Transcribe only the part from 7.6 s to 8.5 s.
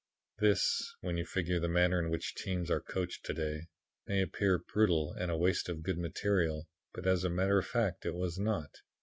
fact, it was